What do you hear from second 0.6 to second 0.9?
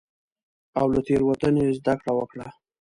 او